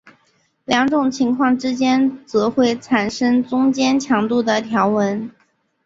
[0.65, 5.29] 两种情况之间则会产生中间强度的条纹。